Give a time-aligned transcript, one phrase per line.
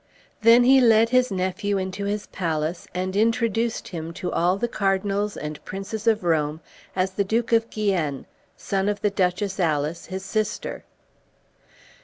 [0.41, 5.37] Then he led his nephew into his palace, and introduced him to all the Cardinals
[5.37, 6.59] and Princes of Rome
[6.95, 8.25] as the Duke of Guienne,
[8.57, 10.85] son of the Duchess Alice, his sister.